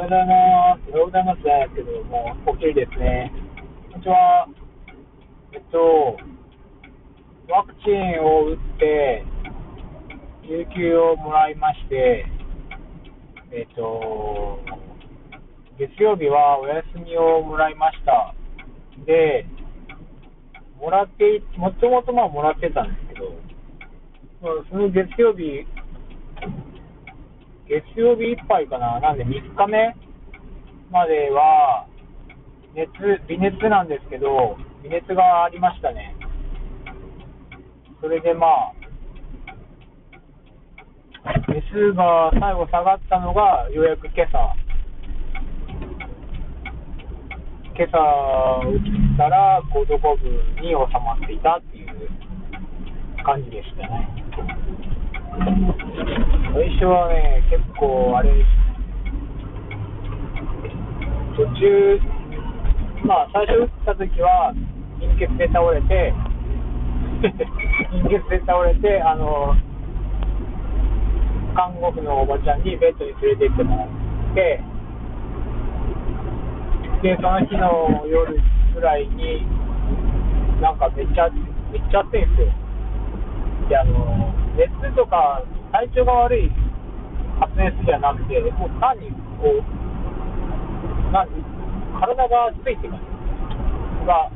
[0.00, 0.88] おはようございます。
[0.88, 3.30] おはようございますじゃないですけど、もう、おきりですね。
[3.92, 4.48] こんにちは。
[5.52, 6.16] えっと、
[7.52, 9.24] ワクチンを打って、
[10.48, 12.24] 有給をもらいまして、
[13.52, 14.60] えっと、
[15.78, 18.34] 月曜日はお休みをもらいました。
[19.04, 19.44] で、
[20.80, 23.36] もらって、もともとまあもらってたんですけど、
[24.40, 25.66] まあその月曜日、
[27.70, 29.94] 月曜日いっぱいかな、なんで3日目
[30.90, 31.86] までは、
[32.74, 32.90] 熱、
[33.28, 36.16] 微熱なんですけど、微熱がありましたね。
[38.00, 38.72] それでまあ、
[41.46, 44.56] 熱が最後下がったのが、ようやく今朝、
[47.76, 52.10] 今朝起きたら5度5分に収まっていたっていう
[53.24, 54.08] 感じでしたね。
[56.52, 58.30] 最初はね、結構あれ、
[61.34, 61.98] 途中、
[63.06, 64.52] まあ最初打った時は
[65.00, 66.12] 貧血で倒れて、
[67.90, 69.56] 貧血で倒れて、あの、
[71.56, 74.60] 看護婦のおばちゃんにベッドに連れて行ってもらって、
[77.02, 78.38] で、その日の夜
[78.74, 79.46] ぐらいに、
[80.60, 81.30] なんかめっちゃ、
[81.72, 82.52] めっちゃ暑いんですよ。
[83.70, 86.52] で、あの、熱とか体調が悪い
[87.40, 89.10] 発熱じゃなくて、もう単に
[89.40, 91.28] こう、なん
[91.98, 93.00] 体が熱いていうか、
[94.06, 94.30] が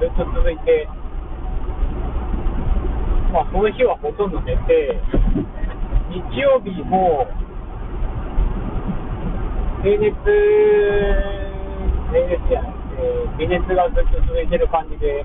[0.00, 0.88] ずっと続いて、
[3.32, 5.00] まあ、その日はほとんど寝て、
[6.08, 7.26] 日曜日も、
[9.82, 10.14] 平熱、
[12.10, 13.04] 平熱じゃなくて、
[13.38, 15.24] 微熱がずっと続いてる感じで、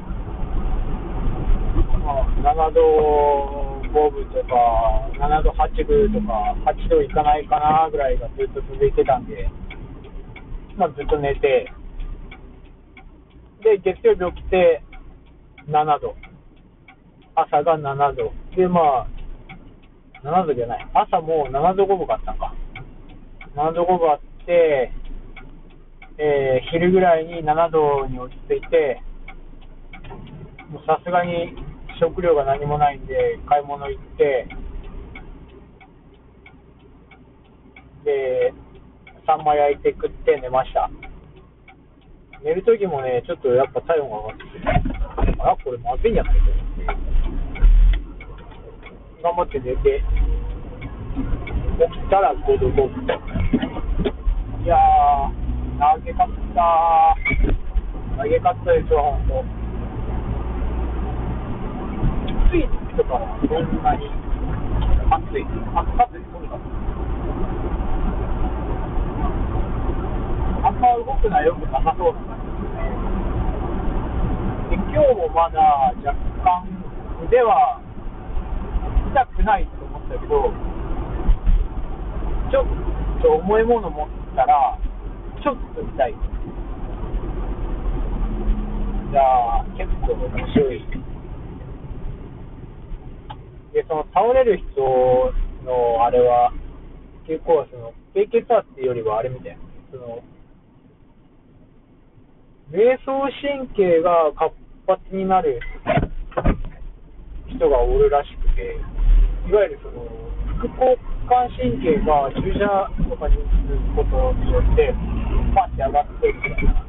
[2.03, 3.62] まあ、7度
[3.93, 9.47] 5分とか、7度8分とか、8度いかないかなぐらいがずっと続いてたんで、
[10.75, 11.71] まあ、ずっと寝て、
[13.61, 14.81] で、月曜日起きて、
[15.69, 16.15] 7度。
[17.35, 18.33] 朝が7度。
[18.55, 19.07] で、まあ、
[20.23, 20.89] 7度じゃない。
[20.93, 22.53] 朝もう7度5分があったんか。
[23.55, 24.91] 7度5分あって、
[26.17, 29.01] えー昼ぐらいに7度に落ち着いて、
[30.87, 31.55] さすがに
[32.03, 34.45] 食料が何もないんで、買い物行って、
[38.03, 38.53] で、
[39.25, 40.91] サンマ焼いて食って寝ました。
[42.43, 46.85] 寝るときもね、ちょっとやっぱ体温が上がってて、あら、これまずいんじゃないと思って、
[49.23, 50.03] 頑張って寝て、
[51.87, 53.07] 起きたら5度5分。
[54.65, 57.15] いやー、投げかった
[58.21, 59.62] 投げかったですよ、ほんと。
[62.53, 64.05] 暑い時とかはそんなに
[65.09, 65.41] 暑い。
[65.41, 66.61] 暑かったです、とにかく。
[70.61, 72.93] あんま動くのはよくなさそうな感じですね。
[74.69, 76.13] で、今日もまだ若
[76.45, 76.69] 干
[77.25, 77.81] 腕は
[79.09, 80.53] 痛くないと思ったけど、
[82.53, 82.69] ちょっ
[83.19, 84.77] と重いもの持ったら、
[85.41, 86.13] ちょっと痛い。
[86.13, 86.15] い
[89.11, 90.85] やー、結構面白い。
[93.87, 95.33] その倒れる人
[95.65, 96.51] のあれは、
[97.27, 99.59] 結構その、低血圧っていうよりはあれみたいな。
[99.91, 100.23] その、
[102.71, 104.55] 迷走神経が活
[104.87, 105.59] 発になる
[107.47, 108.77] 人がおるらしくて、
[109.47, 110.07] いわゆるその、
[110.59, 114.93] 副交感神経が注射とかにすることによって、
[115.53, 116.85] パンって上がってるみたいな。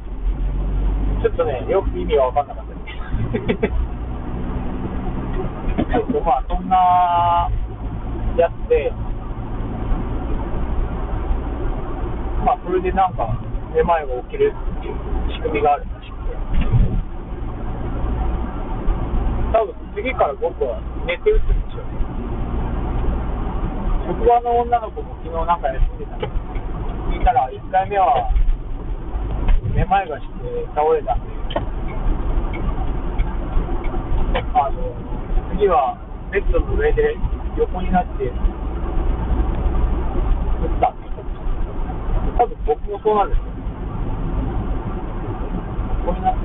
[1.23, 3.94] ちょっとね、よく意味が分かんなかったです。
[5.75, 7.51] ちょっとまあ、そんな
[8.39, 8.95] やつで、
[12.47, 13.27] まあ、それでなんか、
[13.75, 14.95] めまいが起きるっていう
[15.35, 16.39] 仕組みがあるらしくて、
[19.51, 21.99] 多分次から僕は寝て打つんでしょうね。
[24.07, 26.17] 職場の女の子も昨日なんか休んでた。
[26.17, 26.27] んで、
[27.11, 28.31] 聞いたら、1回目は、
[29.75, 31.35] めまいがして倒れたんで、
[34.55, 35.14] あの、
[35.55, 35.95] 次は
[36.33, 37.15] ベッドの上で
[37.57, 38.35] 横になって、打っ
[40.83, 42.43] たって言ってました。
[42.43, 43.45] 多分僕もそうなんですよ。
[46.11, 46.43] 横になって、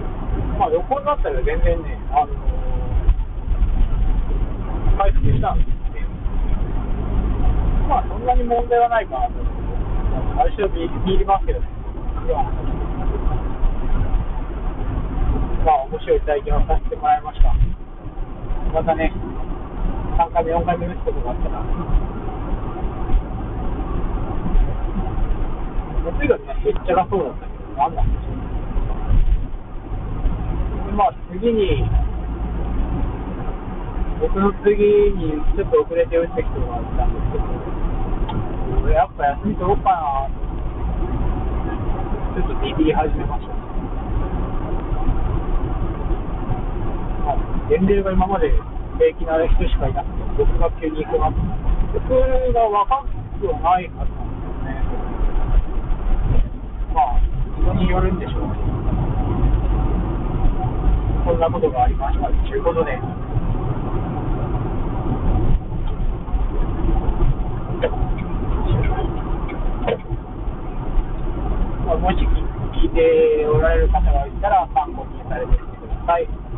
[0.62, 2.38] まあ横になったら全然ね、あの
[5.02, 6.06] 回復したんですね。
[7.90, 11.66] まあそんなに問題はないかなと思って、最初ビビりますけどね。
[15.66, 17.29] まあ面白い体験をさせてもらいました。
[18.74, 19.12] またね、
[20.18, 21.60] 3回目、4回目打つことがあったら、
[26.10, 28.36] 暑いがね、めっちゃがそうだったけど、なんなんでしょう。
[30.86, 31.84] で、まあ、次に、
[34.22, 34.84] 僕の次
[35.16, 40.30] にちょっと遅れて打ってきてもらったんですけど、やっぱ休み取ろうかな
[42.36, 43.54] ちょっとビビり始めました。
[47.26, 48.50] まあ、年齢が今まで
[48.98, 51.38] 平気な人しかいなくて、僕が急に行くなって、
[51.94, 53.06] 僕が若
[53.40, 54.74] くはないはずなんですよね。
[56.90, 57.22] まあ、
[57.62, 58.66] 人によるんでしょうけど、
[61.30, 62.98] こんなことがありましたということで、
[71.86, 72.18] まあ、もし
[72.82, 76.49] 聞いておられる方がいたら参考にされてみてください。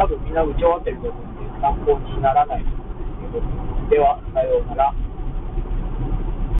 [0.00, 3.44] 多分みんな打ち終わってると思うんで参考にならないと思うんで
[3.84, 4.99] すけど、では、さようなら。